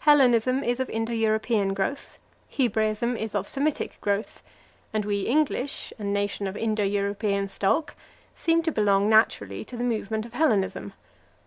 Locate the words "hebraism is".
2.50-3.34